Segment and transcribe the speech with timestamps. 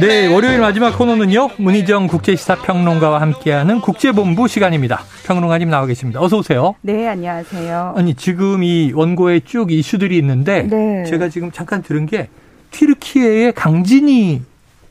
[0.00, 0.26] 네.
[0.26, 1.50] 월요일 마지막 코너는요.
[1.58, 5.00] 문희정 국제시사평론가와 함께하는 국제본부 시간입니다.
[5.24, 6.20] 평론가님 나와 계십니다.
[6.20, 6.74] 어서 오세요.
[6.80, 7.94] 네, 안녕하세요.
[7.96, 11.04] 아니 지금 이 원고에 쭉 이슈들이 있는데 네.
[11.04, 12.28] 제가 지금 잠깐 들은 게
[12.72, 14.42] 튀르키예에 강진이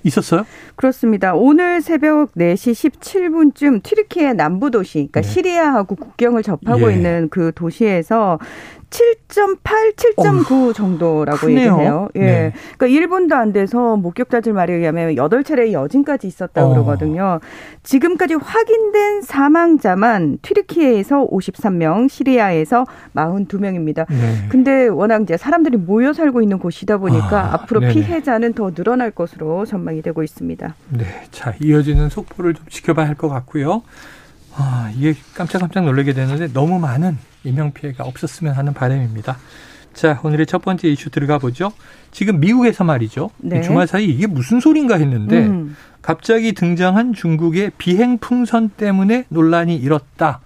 [0.03, 0.45] 있었어요?
[0.75, 1.33] 그렇습니다.
[1.33, 5.27] 오늘 새벽 4시 17분쯤 튀르키예 남부 도시, 그러니까 네.
[5.27, 6.95] 시리아하고 국경을 접하고 예.
[6.95, 8.39] 있는 그 도시에서
[8.93, 11.57] 7.8, 7.9 정도라고 크네요.
[11.57, 12.09] 얘기를 해요.
[12.15, 12.19] 예.
[12.19, 12.53] 네.
[12.77, 16.73] 그러니까 1분도 안 돼서 목격자들 말에 의하면 8차례 여진까지 있었다고 어.
[16.73, 17.39] 그러거든요.
[17.81, 22.85] 지금까지 확인된 사망자만 튀르키예에서 53명, 시리아에서
[23.15, 24.05] 42명입니다.
[24.09, 24.47] 네.
[24.49, 27.93] 근데 워낙 이제 사람들이 모여 살고 있는 곳이다 보니까 아, 앞으로 네네.
[27.93, 30.75] 피해자는 더 늘어날 것으로 전망이 되고 있습니다.
[30.89, 33.83] 네, 자 이어지는 속보를 좀 지켜봐야 할 것 같고요.
[34.55, 39.37] 아 이게 깜짝깜짝 놀라게 되는데 너무 많은 인명 피해가 없었으면 하는 바람입니다.
[39.93, 41.71] 자 오늘의 첫 번째 이슈 들어가 보죠.
[42.11, 43.29] 지금 미국에서 말이죠.
[43.37, 43.61] 네.
[43.61, 45.75] 주말 사이 이게 무슨 소린가 했는데 음.
[46.01, 50.41] 갑자기 등장한 중국의 비행 풍선 때문에 논란이 일었다.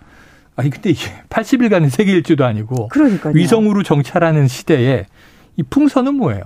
[0.56, 3.34] 아니 근데 이게 80일간의 세계 일주도 아니고 그러니까요.
[3.34, 5.06] 위성으로 정찰하는 시대에
[5.56, 6.44] 이 풍선은 뭐예요?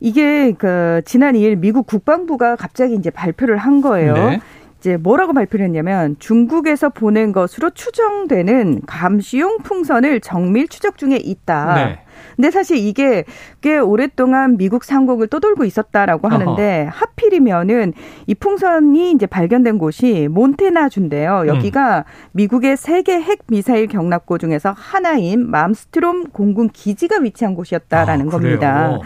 [0.00, 4.14] 이게 그 지난 2일 미국 국방부가 갑자기 이제 발표를 한 거예요.
[4.14, 4.40] 네.
[4.84, 11.74] 이제 뭐라고 발표를 했냐면 중국에서 보낸 것으로 추정되는 감시용 풍선을 정밀 추적 중에 있다.
[11.74, 12.00] 네.
[12.36, 13.24] 근데 사실 이게
[13.62, 16.34] 꽤 오랫동안 미국 상공을 떠돌고 있었다라고 어허.
[16.34, 17.94] 하는데 하필이면은
[18.26, 21.44] 이 풍선이 이제 발견된 곳이 몬테나주인데요.
[21.46, 28.30] 여기가 미국의 세계 핵 미사일 경납고 중에서 하나인 맘스트롬 공군 기지가 위치한 곳이었다라는 아?
[28.30, 28.98] 겁니다.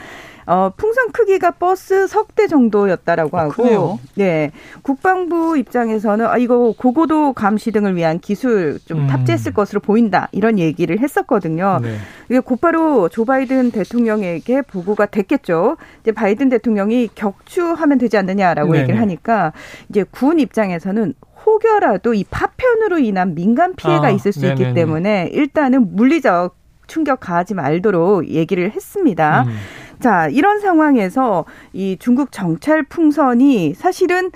[0.49, 3.99] 어, 풍선 크기가 버스 석 대 정도였다라고 아, 하고, 크네요.
[4.15, 9.07] 네 국방부 입장에서는 아 이거 고고도 감시 등을 위한 기술 좀 음.
[9.09, 11.81] 탑재했을 것으로 보인다 이런 얘기를 했었거든요.
[11.83, 11.97] 네.
[12.29, 15.77] 이게 곧바로 조 바이든 대통령에게 보고가 됐겠죠.
[16.03, 18.83] 이제 바이든 대통령이 격추하면 되지 않느냐라고 네네.
[18.83, 19.53] 얘기를 하니까
[19.89, 21.15] 이제 군 입장에서는
[21.45, 24.63] 혹여라도 이 파편으로 인한 민간 피해가 아, 있을 수 네네네.
[24.63, 26.57] 있기 때문에 일단은 물리적
[26.87, 29.43] 충격 가하지 말도록 얘기를 했습니다.
[29.43, 29.55] 음.
[30.01, 34.31] 자, 이런 상황에서 이 중국 정찰 풍선이 사실은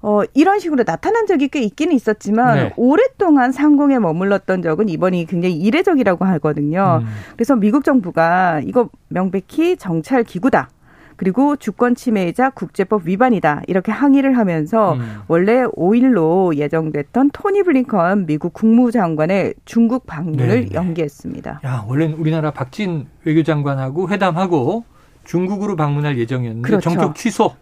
[0.00, 2.72] 어, 이런 식으로 나타난 적이 꽤 있기는 있었지만 네.
[2.76, 7.00] 오랫동안 상공에 머물렀던 적은 이번이 굉장히 이례적이라고 하거든요.
[7.02, 7.06] 음.
[7.34, 10.70] 그래서 미국 정부가 이거 명백히 정찰 기구다.
[11.16, 13.62] 그리고 주권 침해이자 국제법 위반이다.
[13.66, 15.16] 이렇게 항의를 하면서 음.
[15.26, 20.68] 원래 5일로 예정됐던 토니 블링컨 미국 국무장관의 중국 방문을 네네.
[20.74, 21.62] 연기했습니다.
[21.64, 24.84] 야, 원래는 우리나라 박진 외교장관하고 회담하고
[25.28, 26.90] 중국으로 방문할 예정이었는데 그렇죠.
[26.90, 27.54] 정격 취소.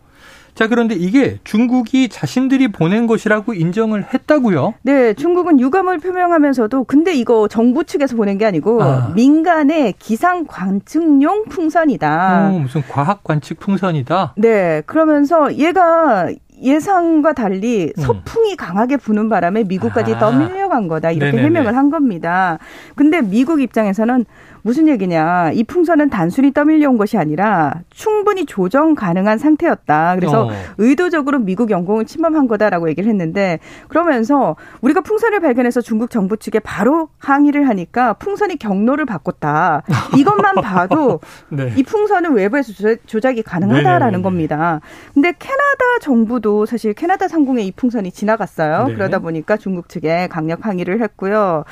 [0.55, 4.75] 자, 그런데 이게 중국이 자신들이 보낸 것이라고 인정을 했다고요?
[4.83, 9.13] 네, 중국은 유감을 표명하면서도 근데 이거 정부 측에서 보낸 게 아니고 아.
[9.15, 12.53] 민간의 기상 관측용 풍선이다.
[12.55, 14.35] 어, 무슨 과학 관측 풍선이다.
[14.39, 16.29] 네, 그러면서 얘가
[16.63, 18.03] 예상과 달리 음.
[18.03, 20.19] 서풍이 강하게 부는 바람에 미국까지 아.
[20.19, 21.45] 떠밀려 간 거다 이렇게 네네네.
[21.47, 22.59] 해명을 한 겁니다.
[22.95, 24.25] 근데 미국 입장에서는
[24.63, 25.53] 무슨 얘기냐?
[25.53, 30.17] 이 풍선은 단순히 떠밀려온 것이 아니라 충분히 조정 가능한 상태였다.
[30.17, 30.51] 그래서 어.
[30.79, 37.09] 의도적으로 미국 영공을 침범한 거다라고 얘기를 했는데 그러면서 우리가 풍선을 발견해서 중국 정부 측에 바로
[37.19, 39.83] 항의를 하니까 풍선이 경로를 바꿨다.
[40.19, 41.73] 이것만 봐도 네.
[41.77, 44.23] 이 풍선은 외부에서 조작- 조작이 가능하다라는 네네네네.
[44.25, 44.81] 겁니다.
[45.15, 48.89] 근데 캐나다 정부도 사실 캐나다 상공에 이 풍선이 지나갔어요.
[48.89, 48.95] 네.
[48.95, 51.65] 그러다 보니까 중국 측에 강력 항의를 했고요.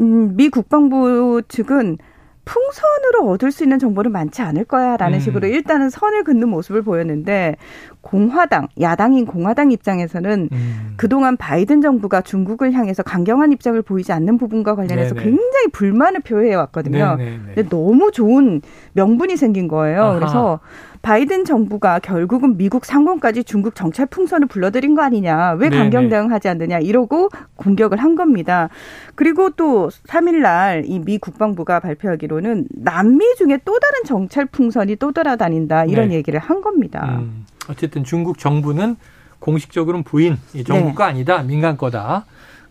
[0.00, 1.98] 음, 미 국방부 측은
[2.46, 5.20] 풍선으로 얻을 수 있는 정보는 많지 않을 거야라는 음.
[5.20, 7.56] 식으로 일단은 선을 긋는 모습을 보였는데
[8.00, 10.94] 공화당 야당인 공화당 입장에서는 음.
[10.96, 15.24] 그동안 바이든 정부가 중국을 향해서 강경한 입장을 보이지 않는 부분과 관련해서 네네.
[15.24, 17.16] 굉장히 불만을 표해 왔거든요.
[17.18, 20.02] 근데 너무 좋은 명분이 생긴 거예요.
[20.02, 20.14] 아하.
[20.14, 20.60] 그래서
[21.06, 25.52] 바이든 정부가 결국은 미국 상공까지 중국 정찰 풍선을 불러들인 거 아니냐.
[25.52, 25.82] 왜 네네.
[25.82, 26.80] 강경 대응하지 않느냐.
[26.80, 28.70] 이러고 공격을 한 겁니다.
[29.14, 35.84] 그리고 또 3일 날이 미 국방부가 발표하기로는 남미 중에 또 다른 정찰 풍선이 또 돌아다닌다.
[35.84, 36.16] 이런 네.
[36.16, 37.20] 얘기를 한 겁니다.
[37.20, 38.96] 음, 어쨌든 중국 정부는
[39.38, 40.94] 공식적으로는 부인, 이 정부 네.
[40.96, 42.24] 거 아니다, 민간 거다.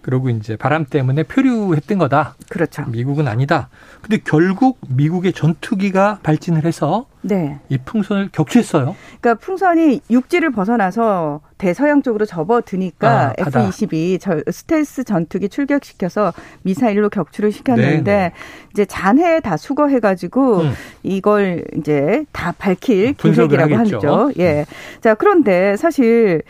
[0.06, 2.36] 그러고 이제 바람 때문에 표류했던 거다.
[2.50, 2.84] 그렇죠.
[2.90, 3.70] 미국은 아니다.
[4.04, 7.60] 근데 결국 미국의 전투기가 발진을 해서 네.
[7.70, 8.96] 이 풍선을 격추했어요.
[9.20, 13.62] 그러니까 풍선이 육지를 벗어나서 대서양 쪽으로 접어드니까 아, 바다.
[13.62, 18.32] F-22 저 스텔스 전투기 출격시켜서 미사일로 격추를 시켰는데 네네.
[18.74, 20.74] 이제 잔해에 다 수거해가지고 음.
[21.02, 23.74] 이걸 이제 다 밝힐 계획이라고.
[23.74, 23.80] 음.
[23.80, 24.32] 하죠.
[24.38, 24.68] 예.
[25.02, 26.44] 자 그런데 사실.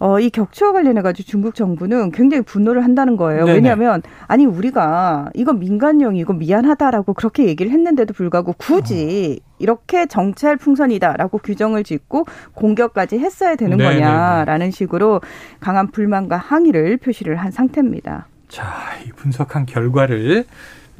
[0.00, 3.44] 어, 이 격추와 관련해가지고 중국 정부는 굉장히 분노를 한다는 거예요.
[3.44, 3.54] 네네.
[3.54, 11.36] 왜냐하면, 아니, 우리가 이거 민간용 이고 미안하다라고 그렇게 얘기를 했는데도 불구하고 굳이 이렇게 정찰 풍선이다라고
[11.38, 12.24] 규정을 짓고
[12.54, 14.00] 공격까지 했어야 되는 네네네.
[14.00, 15.20] 거냐라는 식으로
[15.60, 18.26] 강한 불만과 항의를 표시를 한 상태입니다.
[18.48, 18.64] 자,
[19.06, 20.46] 이 분석한 결과를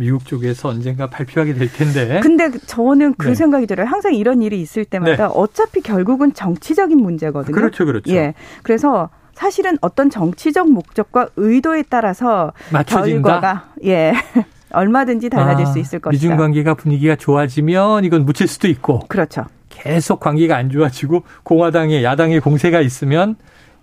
[0.01, 2.21] 미국 쪽에서 언젠가 발표하게 될 텐데.
[2.25, 3.35] 근데 저는 그 네.
[3.35, 3.87] 생각이 들어요.
[3.87, 7.55] 항상 이런 일이 있을 때마다 어차피 결국은 정치적인 문제거든요.
[7.55, 8.11] 그렇죠, 그렇죠.
[8.15, 8.33] 예.
[8.63, 13.29] 그래서 사실은 어떤 정치적 목적과 의도에 따라서 맞춰진다.
[13.29, 14.15] 결과가 예
[14.73, 16.13] 얼마든지 달라질 아, 수 있을 것이다.
[16.13, 19.45] 미중 관계가 분위기가 좋아지면 이건 묻힐 수도 있고 그렇죠.
[19.69, 23.37] 계속 관계가 안 좋아지고 공화당의 야당의 공세가 있으면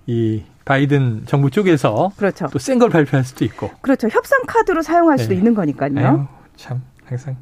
[0.07, 2.47] 이 바이든 정부 쪽에서 그렇죠.
[2.51, 3.71] 또 센 걸 발표할 수도 있고.
[3.81, 4.07] 그렇죠.
[4.09, 5.37] 협상 카드로 사용할 수도 네.
[5.37, 5.97] 있는 거니까요.
[5.97, 6.25] 아유,
[6.57, 7.37] 참 항상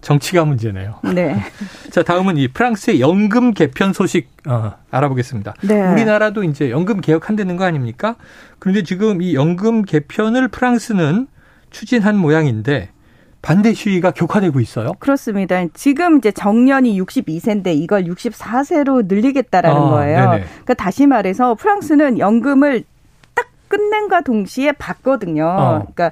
[0.00, 1.00] 정치가 문제네요.
[1.14, 1.36] 네.
[1.90, 5.54] 자, 다음은 이 프랑스의 연금 개편 소식 어, 알아보겠습니다.
[5.62, 5.92] 네.
[5.92, 8.16] 우리나라도 이제 연금 개혁한다는 거 아닙니까?
[8.58, 11.28] 그런데 지금 이 연금 개편을 프랑스는
[11.70, 12.90] 추진한 모양인데
[13.46, 14.94] 반대 시위가 격화되고 있어요.
[14.98, 15.64] 그렇습니다.
[15.72, 20.18] 지금 이제 정년이 62세인데 이걸 64세로 늘리겠다라는 아, 거예요.
[20.18, 20.44] 네네.
[20.46, 22.82] 그러니까 다시 말해서 프랑스는 연금을
[23.34, 25.44] 딱 끝낸과 동시에 봤거든요.
[25.46, 25.78] 어.
[25.78, 26.10] 그러니까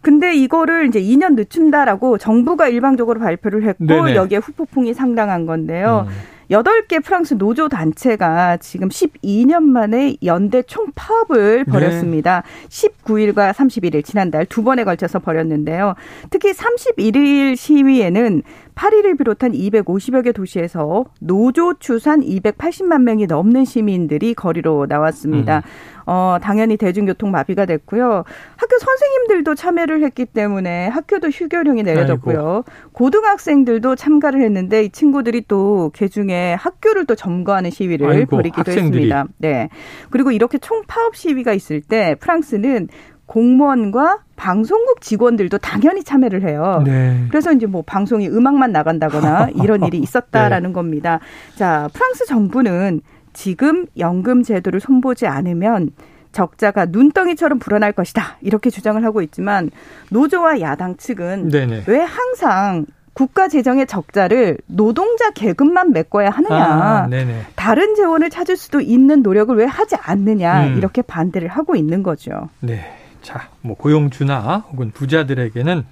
[0.00, 4.14] 근데 이거를 이제 2년 늦춘다라고 정부가 일방적으로 발표를 했고 네네.
[4.14, 6.06] 여기에 후폭풍이 상당한 건데요.
[6.08, 6.35] 음.
[6.50, 11.72] 여덟 개 프랑스 노조 단체가 지금 12년 만에 연대 총파업을 네.
[11.72, 12.42] 벌였습니다.
[12.68, 15.94] 19일과 31일 지난달 두 번에 걸쳐서 벌였는데요.
[16.30, 18.42] 특히 31일 시위에는
[18.76, 24.86] 파리를 비롯한 250여 개 도시에서 노조 추산 280만 명이 넘는 시민들이 거리로 음.
[24.88, 25.62] 나왔습니다.
[26.04, 28.22] 어, 당연히 대중교통 마비가 됐고요.
[28.56, 32.64] 학교 선생님들도 참여를 했기 때문에 학교도 휴교령이 내려졌고요.
[32.92, 39.10] 고등학생들도 참가를 했는데 이 친구들이 또 개중에 학교를 또 점거하는 시위를 아이고, 벌이기도 학생들이.
[39.10, 39.26] 했습니다.
[39.38, 39.70] 네.
[40.10, 42.88] 그리고 이렇게 총파업 시위가 있을 때 프랑스는
[43.26, 46.82] 공무원과 방송국 직원들도 당연히 참여를 해요.
[46.84, 47.24] 네.
[47.28, 51.20] 그래서 이제 뭐 방송이 음악만 나간다거나 이런 일이 있었다라는 겁니다.
[51.56, 53.00] 자, 프랑스 정부는
[53.32, 55.90] 지금 연금 제도를 손보지 않으면
[56.32, 58.36] 적자가 눈덩이처럼 불어날 것이다.
[58.42, 59.70] 이렇게 주장을 하고 있지만
[60.10, 61.84] 노조와 야당 측은 네네.
[61.86, 62.84] 왜 항상
[63.14, 66.64] 국가 재정의 적자를 노동자 계급만 메꿔야 하느냐.
[66.64, 67.46] 아, 네네.
[67.56, 70.66] 다른 재원을 찾을 수도 있는 노력을 왜 하지 않느냐.
[70.66, 70.76] 음.
[70.76, 72.50] 이렇게 반대를 하고 있는 거죠.
[72.60, 72.84] 네.
[73.26, 75.84] 자, 뭐 고용주나 혹은 부자들에게는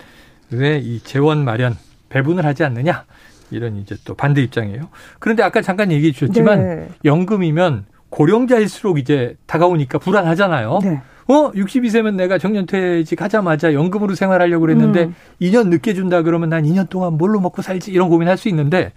[0.52, 1.76] 왜 이 재원 마련
[2.10, 3.06] 배분을 하지 않느냐
[3.50, 4.88] 이런 이제 또 반대 입장이에요.
[5.18, 6.88] 그런데 아까 잠깐 얘기해 주셨지만 네.
[7.04, 10.78] 연금이면 고령자일수록 이제 다가오니까 불안하잖아요.
[10.84, 11.02] 네.
[11.26, 15.14] 어, 62세면 내가 정년퇴직 하자마자 연금으로 생활하려고 그랬는데 음.
[15.40, 18.92] 2년 늦게 준다 그러면 난 2년 동안 뭘로 먹고 살지 이런 고민할 수 있는데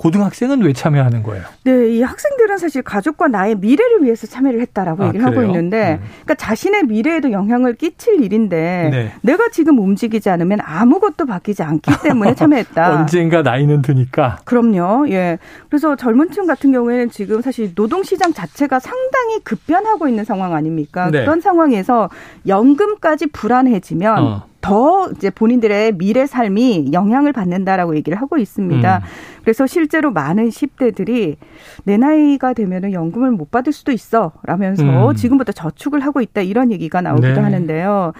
[0.00, 1.44] 고등학생은 왜 참여하는 거예요?
[1.64, 5.50] 네, 이 학생들은 사실 가족과 나의 미래를 위해서 참여를 했다라고 아, 얘기를 하고 그래요?
[5.50, 6.08] 있는데, 음.
[6.24, 9.12] 그러니까 자신의 미래에도 영향을 끼칠 일인데, 네.
[9.20, 12.96] 내가 지금 움직이지 않으면 아무것도 바뀌지 않기 때문에 참여했다.
[12.96, 14.38] 언젠가 나이는 드니까.
[14.46, 15.10] 그럼요.
[15.10, 15.38] 예.
[15.68, 21.10] 그래서 젊은 층 같은 경우에는 지금 사실 노동시장 자체가 상당히 급변하고 있는 상황 아닙니까?
[21.10, 21.20] 네.
[21.20, 22.08] 그런 상황에서
[22.46, 24.49] 연금까지 불안해지면 어.
[24.60, 28.98] 더 이제 본인들의 미래 삶이 영향을 받는다라고 얘기를 하고 있습니다.
[28.98, 29.02] 음.
[29.42, 31.36] 그래서 실제로 많은 10대들이
[31.84, 35.14] 내 나이가 되면은 연금을 못 받을 수도 있어 라면서 음.
[35.14, 37.40] 지금부터 저축을 하고 있다 이런 얘기가 나오기도 네.
[37.40, 38.12] 하는데요.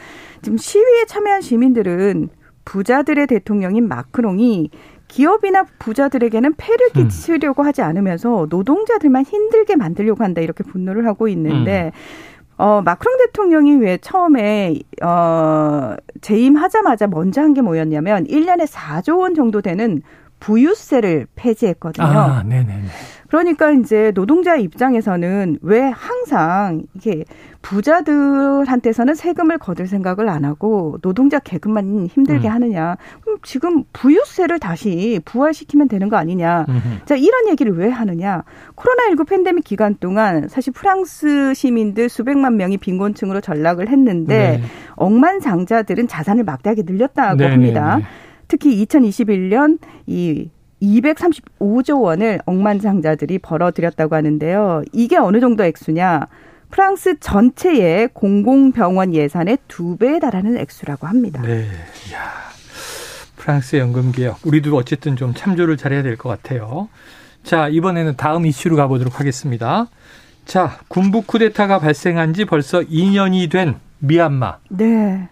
[0.42, 2.30] 지금 시위에 참여한 시민들은
[2.64, 4.70] 부자들의 대통령인 마크롱이
[5.08, 7.08] 기업이나 부자들에게는 폐를 음.
[7.08, 12.39] 끼치려고 하지 않으면서 노동자들만 힘들게 만들려고 한다 이렇게 분노를 하고 있는데 음.
[12.60, 19.62] 어 마크롱 대통령이 왜 처음에 어 재임하자마자 먼저 한 게 뭐였냐면 1년에 4조 원 정도
[19.62, 20.02] 되는
[20.40, 22.06] 부유세를 폐지했거든요.
[22.06, 22.82] 아, 네네네.
[23.30, 27.24] 그러니까 이제 노동자 입장에서는 왜 항상 이게
[27.62, 32.52] 부자들한테서는 세금을 거둘 생각을 안 하고 노동자 계급만 힘들게 음.
[32.54, 32.96] 하느냐.
[33.20, 36.66] 그럼 지금 부유세를 다시 부활시키면 되는 거 아니냐.
[36.68, 37.04] 음흠.
[37.04, 38.42] 자, 이런 얘기를 왜 하느냐.
[38.74, 44.62] 코로나19 팬데믹 기간 동안 사실 프랑스 시민들 수백만 명이 빈곤층으로 전락을 했는데 네.
[44.96, 47.52] 억만장자들은 자산을 막대하게 늘렸다고 네네네.
[47.52, 48.00] 합니다.
[48.48, 50.50] 특히 2021년 이
[50.82, 54.82] 235조 원을 억만장자들이 벌어들였다고 하는데요.
[54.92, 56.26] 이게 어느 정도 액수냐?
[56.70, 61.42] 프랑스 전체의 공공병원 예산의 두 배에 달하는 액수라고 합니다.
[61.42, 61.62] 네.
[62.14, 62.50] 야.
[63.36, 64.38] 프랑스의 연금 개혁.
[64.46, 66.88] 우리도 어쨌든 좀 참조를 잘해야 될 것 같아요.
[67.42, 69.86] 자, 이번에는 다음 이슈로 가보도록 하겠습니다.
[70.44, 74.58] 자, 군부 쿠데타가 발생한 지 벌써 2년이 된 미얀마.
[74.70, 75.28] 네.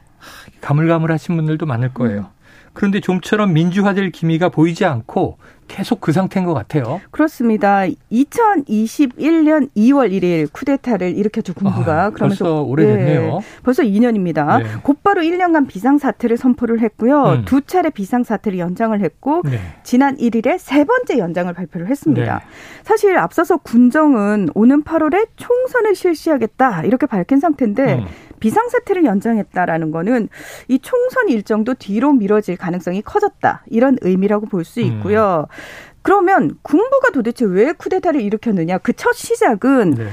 [0.60, 2.20] 가물가물하신 분들도 많을 거예요.
[2.20, 2.37] 음.
[2.78, 7.00] 그런데 좀처럼 민주화될 기미가 보이지 않고 계속 그 상태인 것 같아요.
[7.10, 7.86] 그렇습니다.
[8.12, 12.04] 2021년 2월 1일 쿠데타를 일으켰죠 군부가.
[12.04, 13.20] 아, 그러면서 벌써 오래됐네요.
[13.20, 14.62] 네, 벌써 2년입니다.
[14.62, 14.68] 네.
[14.84, 17.38] 곧바로 1년간 비상 사태를 선포를 했고요.
[17.40, 17.44] 음.
[17.46, 19.58] 두 차례 비상 사태를 연장을 했고 네.
[19.82, 22.38] 지난 1일에 세 번째 연장을 발표를 했습니다.
[22.38, 22.44] 네.
[22.84, 28.06] 사실 앞서서 군정은 오는 8월에 총선을 실시하겠다 이렇게 밝힌 상태인데 음.
[28.38, 30.28] 비상사태를 연장했다라는 거는
[30.68, 33.62] 이 총선 일정도 뒤로 미뤄질 가능성이 커졌다.
[33.68, 34.86] 이런 의미라고 볼수 음.
[34.86, 35.46] 있고요.
[35.48, 35.54] 음.
[36.02, 38.78] 그러면 군부가 도대체 왜 쿠데타를 일으켰느냐?
[38.78, 40.08] 그 첫 시작은 네.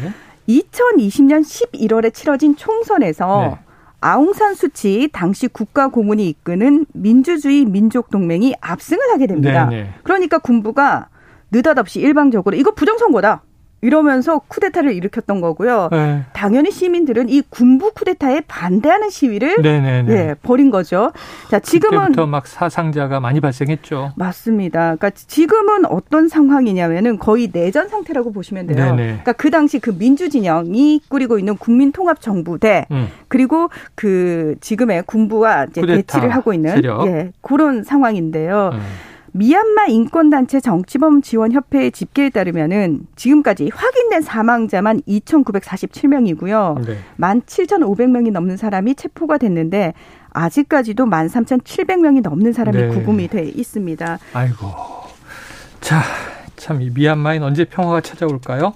[0.49, 3.59] 2020년 11월에 치러진 총선에서 네.
[4.01, 9.65] 아웅산 수치 당시 국가 고문이 이끄는 민주주의 민족 동맹이 압승을 하게 됩니다.
[9.65, 9.89] 네, 네.
[10.03, 11.09] 그러니까 군부가
[11.51, 13.41] 느닷없이 일방적으로 이거 부정선거다.
[13.85, 15.89] 이러면서 쿠데타를 일으켰던 거고요.
[15.91, 16.23] 네.
[16.33, 20.03] 당연히 시민들은 이 군부 쿠데타에 반대하는 시위를 네네네.
[20.03, 21.11] 네, 벌인 거죠.
[21.51, 24.13] 자, 지금은 그때부터 막 사상자가 많이 발생했죠.
[24.15, 24.95] 맞습니다.
[24.95, 28.77] 그러니까 지금은 어떤 상황이냐면은 거의 내전 상태라고 보시면 돼요.
[28.77, 29.05] 네네.
[29.05, 33.07] 그러니까 그 당시 그 민주 진영이 꾸리고 있는 국민통합 정부 대 음.
[33.27, 37.05] 그리고 그 지금의 군부와 이제 대치를 하고 있는 세력.
[37.05, 38.71] 예, 그런 상황인데요.
[38.73, 38.79] 음.
[39.39, 46.85] 미얀마 인권단체 정치범 지원협회의 집계에 따르면은 지금까지 확인된 사망자만 2,947명이고요.
[46.85, 46.97] 네.
[47.19, 49.93] 17,500명이 넘는 사람이 체포가 됐는데
[50.29, 52.87] 아직까지도 13,700명이 넘는 사람이 네.
[52.87, 54.19] 구금이 돼 있습니다.
[54.31, 54.67] 아이고.
[55.81, 56.01] 자,
[56.55, 58.73] 참 이 미얀마엔 언제 평화가 찾아올까요?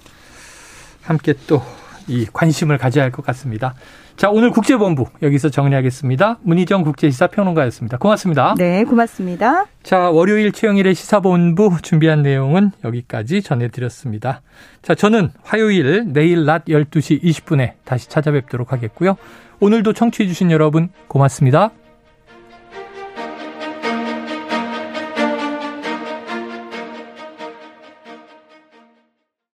[1.00, 1.62] 함께 또
[2.10, 3.74] 이 관심을 가져야 할 것 같습니다.
[4.16, 6.38] 자, 오늘 국제본부 여기서 정리하겠습니다.
[6.42, 7.96] 문희정 국제시사 평론가였습니다.
[7.98, 8.54] 고맙습니다.
[8.58, 9.64] 네, 고맙습니다.
[9.82, 14.42] 자, 월요일 최영일의 시사본부 준비한 내용은 여기까지 전해드렸습니다.
[14.82, 19.16] 자, 저는 화요일 내일 낮 12시 20분에 다시 찾아뵙도록 하겠고요.
[19.60, 21.70] 오늘도 청취해주신 여러분 고맙습니다.